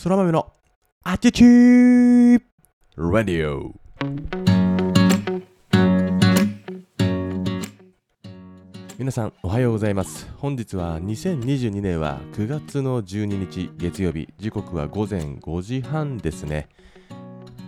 [0.00, 0.50] そら豆の
[1.04, 2.40] アチチー
[2.96, 3.74] ラディオ
[8.96, 10.26] 皆さんおはようございます。
[10.38, 14.26] 本日は2022年は9月の12日月曜日。
[14.38, 16.70] 時刻は午前5時半ですね。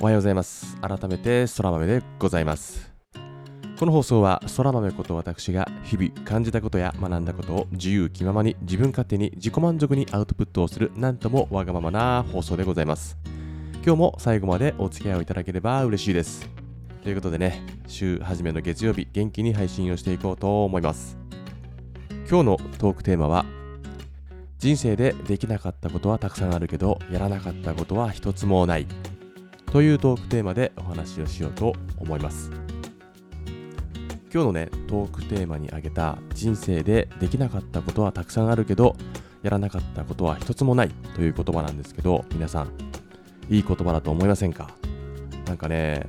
[0.00, 0.76] おはようございます。
[0.80, 2.95] 改めてそら豆でございます
[3.78, 13.18] この放送はそら豆こと私が日々感じたことや学んだことを自由気ままに自分勝手に自己満足にアウトプットをするなんともわがままな放送でございます。
[13.84, 16.48] 今日も最後までお付き合いをいただければ嬉しいです。
[17.02, 21.18] ということでね週初めの月曜日元気に配信をしていこうと思います。
[22.30, 23.44] 今日のトークテーマは
[24.58, 28.86] 人生でできなかったことはたくさんあるけどやらなかったことは一つもない。
[29.70, 32.50] というトークテーマでお話をしようと思います。
[34.36, 38.94] 今日のねトークテーマに挙げた人生でできなかったことはたくさんあるけど
[39.42, 42.68] やらなかったことは一つもないという言葉なんですけど皆さん
[43.48, 44.68] いい言葉だと思いませんか？
[45.46, 46.06] なんかね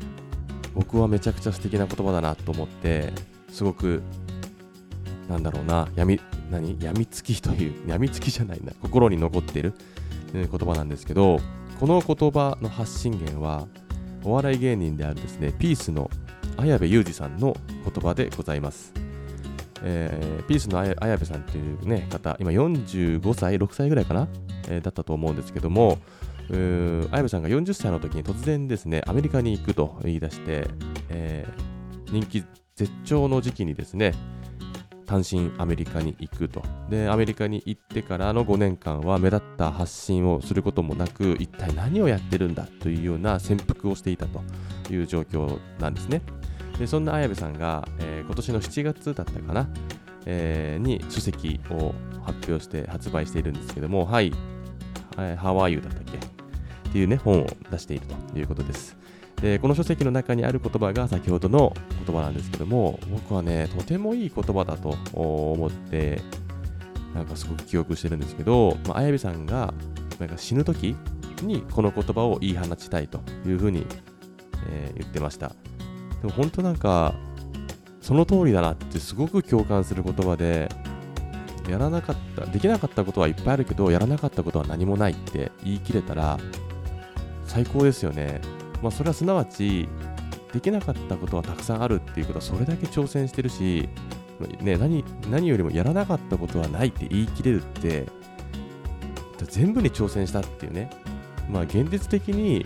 [0.76, 3.14] 僕はめちゃくちゃ素敵な言葉だなと思って
[3.48, 4.04] すごく
[5.30, 6.20] なんだろうな闇
[6.52, 6.78] 何？
[6.82, 9.74] 病みつきという病みつきじゃないな心に残っている
[10.34, 11.40] 言葉なんですけど
[11.80, 13.68] この言葉の発信源は
[14.26, 16.12] お笑い芸人であるですねピースの
[16.58, 18.94] 綾部裕二さんの言葉でございます。
[19.84, 24.28] えー、ピースの綾部さんっていうね方、今45歳、6歳ぐらいかな、
[24.70, 26.00] えー、だったと思うんですけども、
[26.50, 30.68] 綾部さんが40歳の時に突然ですね、アメリカに行くと言い出して、
[31.10, 32.44] えー、人気
[32.76, 34.14] 絶頂の時期にですね、
[35.06, 36.62] 単身アメリカに行くと。
[36.90, 44.42] で、アメリカに行ってからの5年間は目立った発信をすることもなく、一体何をやってるんだというような潜伏をしていたと
[44.92, 46.22] いう状況なんですね。
[46.80, 49.68] でそんな綾部さんが、えー、今年の7月だったかな、
[50.26, 54.32] えー、に書籍を発表して発売しているんですけども、はい、
[55.16, 56.18] How are you だったっけ？
[56.18, 58.98] っていうね、本を出しているということです。
[59.42, 61.74] で、この書籍の中にある言葉が先ほどの
[62.06, 66.22] 言葉なんですけども、僕はね、とてもいい言葉だと思って、
[67.14, 69.74] なんかすごく記憶してるんですけど、まあ、綾部さんが
[70.20, 70.96] なんか死ぬ時
[71.42, 73.86] にこの言葉を言い放ちたいというふうに、
[74.70, 75.56] えー、言ってました。
[76.22, 77.14] でも本当なんか、
[78.02, 80.70] その通りだなってすごく共感する言葉で、
[81.70, 86.38] やらなかった、できなかったことはいっぱいあるけど、やらなかったことは何もないって言い切れたら、
[87.46, 88.42] 最高ですよね。
[88.82, 89.88] まあ、それはすなわち、
[90.54, 93.90] できなかったことはたくさんあるっていうことは、それだけ挑戦してるし、
[94.62, 98.06] ね、何何よりもやらなかったことはないって言い切れるって、
[99.50, 100.90] 全部に挑戦したっていうね、
[101.50, 102.66] まあ、現実的に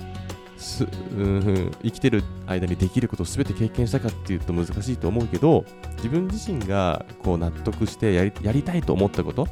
[0.61, 5.65] すうん生きてる間にできることを全て経験したかっていうと難しいと思うけど
[5.97, 9.47] 自分自身がこう納得してやりやりたいと思ったこと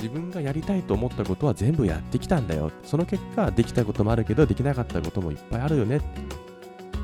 [0.00, 2.72] 自分がやりたいと思ったことは全部やってきたんだよ。
[2.84, 5.98] その結果できたこともあるけどできなかったこともいっぱいあるよね。
[5.98, 6.00] っ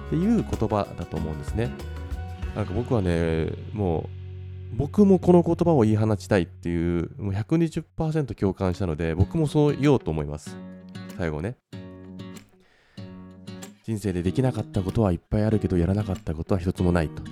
[0.09, 1.71] ていう言葉だと思うんですね。
[2.55, 4.09] なんか僕はねも
[4.73, 10.57] う僕もこの言葉を言い放ちたいっていうもう120%共感したので僕もそう言おうと思います。
[11.19, 11.57] 最後ね。
[13.87, 17.23] 人生でできなかったことはいっぱいあるけどやらなかったことは一つもないと。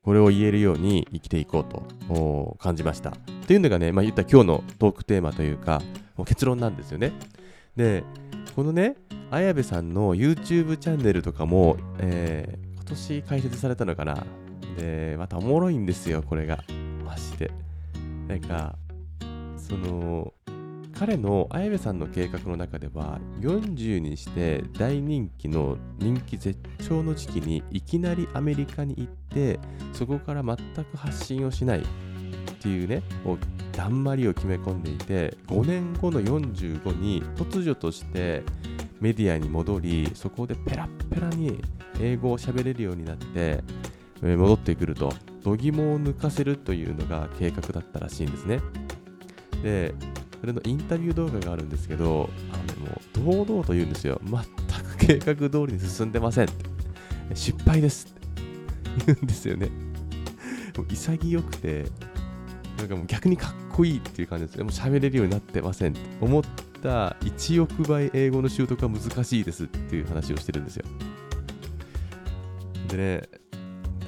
[0.00, 3.10] これを言えるように生きていこうと感じました。
[3.46, 5.82] というのがね、まあ、言った今日のトークテーマというか、
[6.16, 7.12] もう結論なんですよね。
[7.76, 8.04] で、
[8.56, 8.96] このね、
[9.30, 14.24] 綾部さんの YouTube チャンネルとかも、えー、今年開設されたのかな。
[14.78, 16.64] で、またおもろいんですよ、これが。
[17.04, 17.50] マジで。
[18.28, 18.78] なんか、
[19.58, 20.32] その、
[20.98, 29.60] 彼の綾部さんの計画の中では40にして大人気の人気絶頂の時期にいきなりアメリカに行って
[29.92, 31.84] そこから全く発信をしないっ
[32.60, 33.38] ていうねもう
[33.70, 38.42] だんまりを決め込んでいて5年後の45に突如として
[39.00, 41.62] メディアに戻りそこでペラッペラに
[42.00, 43.62] 英語を喋れるようになって
[44.20, 45.12] 戻ってくると
[45.44, 48.60] 度肝を抜かせるというのが計画だったらしいんですね。
[49.62, 49.94] で
[50.40, 54.20] それのインタビュー動画があるんですけど、あのもう堂々と言うんですよ。
[54.24, 54.42] 全
[54.84, 56.48] く計画通りに進んでません。
[57.34, 58.14] 失敗です
[59.06, 59.68] 言うんですよね。
[60.76, 61.86] もう潔くて、
[62.78, 64.64] なんかもう逆にかっこいいっていう感じですね。
[64.64, 66.42] もう喋れるようになってません思っ
[66.82, 70.84] た1億倍英語の習得は難しいですっていう話をしてるんですよ。
[72.88, 73.22] でね、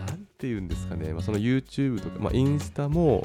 [0.07, 3.25] なんて言うんですかね、まあ、その YouTube とか、まあ、インスタも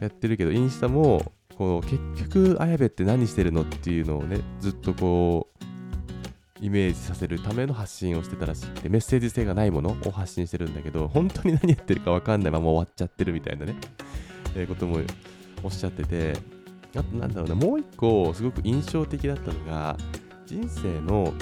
[0.00, 1.98] やってるけど、インスタもこう結
[2.30, 13.74] 局綾部って何してるのっていうのをねずっとこうイメージさせるための発信をしてたらしくてメッセージ性がないものを発信してるんだけど本当に何やってるか分かんないまま終わっちゃってるみたいなね、
[14.54, 15.00] えー、ことも
[15.62, 16.56] おっしゃってて
[16.98, 19.96] あとなんだろうな、もう一個すごく印象的だったのが、
[20.46, 21.32] 人生の、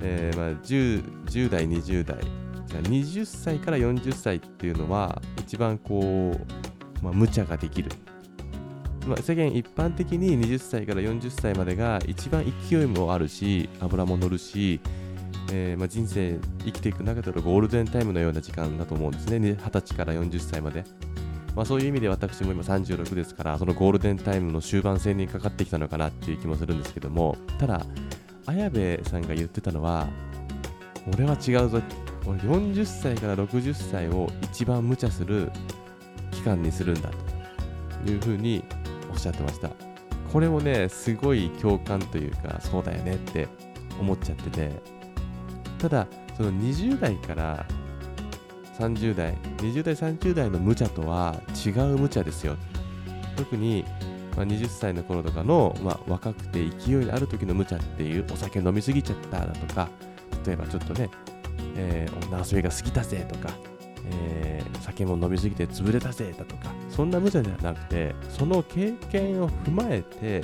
[0.00, 2.18] えーまあ、10, 10代、20代、
[2.66, 6.36] じゃ20歳から40歳っていうのは、一番こ
[7.00, 7.90] う、まあ、無茶ができる。
[9.06, 14.80] まあ、世間一般的に20歳から40歳までが一番勢いもあるし、油も乗るし、
[15.50, 20.84] えー、まあ、人生生きていく中でのゴールデンタイムのような時間だと思うんですね、20歳から40歳まで。
[21.56, 27.84] まあ、そういう意味で私も今36ですから、そのゴールデンタイムの終盤戦にかかってきたのかなっていう気もするんですけども、ただ、
[28.46, 30.08] 綾部さんが言ってたのは、
[31.12, 31.82] 俺は違うぞ、
[32.24, 35.50] 俺40歳から60歳を一番無茶する
[36.30, 37.10] 期間にするんだ
[38.04, 38.64] というふうに
[39.22, 39.70] しゃってました。
[40.32, 43.48] これもね、すごい共感というか、そうだよねって
[44.00, 44.70] 思っちゃってて、
[45.78, 47.66] ただ、その20代から
[48.78, 52.56] 30代、20代、30代の無茶とは違う無茶ですよ。
[53.36, 53.84] 特に、
[54.36, 59.88] まあ、20歳の頃とかの、まあ、若くて勢いのある時の無茶っていうお酒飲みすぎちゃっただとか、
[60.46, 61.10] 例えばちょっとね、
[61.76, 63.50] えー、女遊びが過ぎたぜとか、
[64.10, 70.42] えー、酒も飲みすぎて潰れたぜだとか、そんな無茶ではなくて、その経験を踏まえて、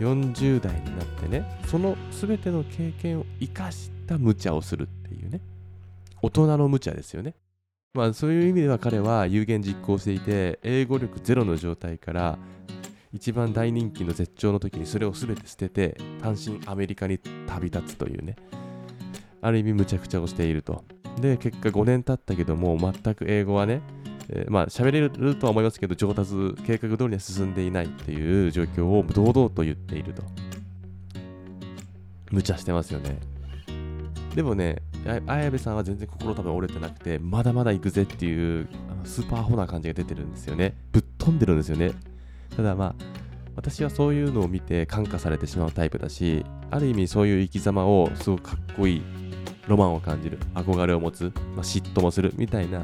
[0.00, 5.40] 40代になってね、その全ての経験を生かした無茶をするっていうね。
[6.22, 7.34] 大人の無茶ですよね。
[7.92, 12.38] まあそういう意味では彼は有言実行していて、英語力ゼロの状態から
[13.12, 18.36] 一番大人気の絶頂の時にそれを全て捨てて単身アメリカに旅立つというね。
[19.42, 20.84] ある意味無茶苦茶をしていると。
[21.18, 23.82] で、結果5年経ったけども全く英語はね、
[24.28, 30.22] えー、まあ喋れるとは思いますけど上達、計画通りには進んでいないっていう状況を堂々と言っていると。
[32.30, 33.18] 無茶してますよね。
[34.34, 34.82] でもね、
[35.26, 38.68] 綾部さんは全然心多分折れてなくて、まだまだ行くぜっていう
[39.04, 40.76] スーパーホな感じが出てるんですよね。
[40.92, 41.92] ぶっ飛んでるんですよね。
[42.56, 42.94] ただまあ、
[43.56, 49.02] 私はそういうのを見て感化されてしまうタイプだし、ある意味そういう生き様をすごくかっこいい、
[49.70, 52.82] ロマンを感じる、憧れを持つ、まあ、嫉妬もするみたいな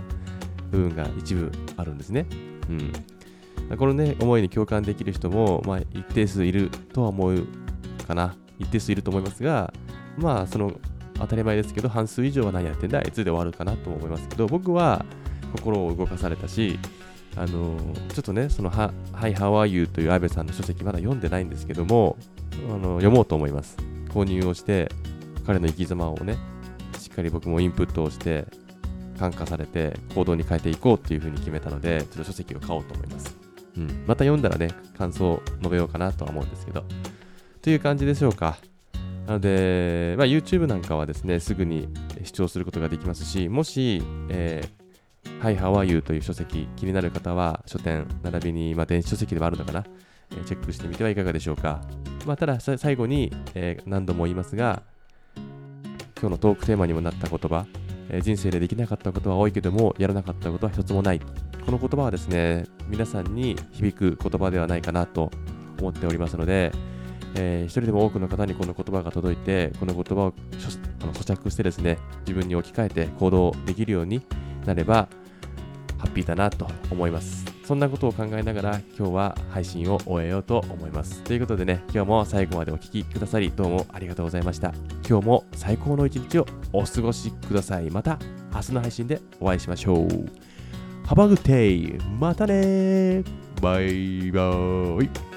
[0.70, 2.26] 部分が一部あるんですね。
[2.70, 3.76] うん。
[3.76, 7.46] このね、思いに共感できる人も、まあ、一定数いるとは思う
[8.06, 8.36] かな。
[8.58, 9.72] 一定数いると思いますが、
[10.16, 10.72] まあ、その
[11.18, 15.04] 当たり前ですけど、半数以上は何やってんだ、いつで終わるかなと思いますけど、僕は
[15.52, 16.78] 心を動かされたし、
[17.36, 17.76] あの、
[18.14, 18.90] ちょっとね、その、Hi,
[19.34, 19.88] How are you?
[19.88, 22.16] というアベさんの書籍まだ読んでないんですけども、
[22.70, 23.76] あの読もうと思います。
[24.08, 24.88] 購入をして、
[25.46, 26.36] 彼の生き様をね、
[27.16, 28.46] かり僕もインプットをして、
[29.18, 33.36] 感化されて行動に変えていこうっていうふうに決めたので、ちょっと書籍を買おうと思います。
[33.76, 33.86] うん。
[34.06, 36.84] また読んだらね、感想を述べようかなとは思うんですけど。
[37.62, 38.58] という感じでしょうか。
[39.26, 41.88] なので、まあ、YouTube なんかはですね、すぐに
[42.22, 46.00] 視聴することができますし、もし、えー、Hi, How are you?
[46.02, 49.84] という書籍、気になる方は、書店、並びに、まあ、電子書籍でもあるのかな、
[50.30, 51.80] え、チェックしてみてはいかがでしょうか。
[52.24, 54.84] まあ、ただ、最後に、えー、何度も言いますが、
[56.18, 57.66] 今日のトークテーマにもなった言葉、
[58.08, 61.20] えー、人生でできなかったことは多いけども、やらなかったことは一つもない。
[61.20, 65.30] この言葉はですね、皆さんに響く言葉ではないかなと
[65.78, 66.72] 思っておりますので、
[67.34, 70.34] えー、一人でも多くの方にこの言葉が届いて、この言葉を
[71.02, 74.22] あの咀嚼してですね、自分に置き換えて行動できるように
[74.64, 75.08] なれば、
[75.98, 77.44] ハッピーだなと思います。
[77.64, 81.22] そんなことを考えながら今日は配信を終えようと思います。
[81.22, 84.72] ということでね、今日も最後までお聴きくださりどうもありがとうございました。
[85.08, 87.90] 今日も最高の一日をお過ごしください。
[87.90, 88.18] また
[88.54, 90.06] 明日の配信でお会いしましょう。
[91.06, 92.02] Have a good day!
[92.18, 93.22] またね
[93.62, 95.35] バイバーイ